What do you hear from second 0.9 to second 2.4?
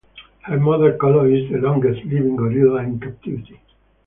Colo is the longest living